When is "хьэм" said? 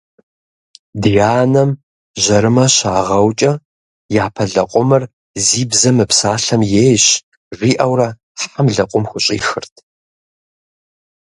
8.51-8.67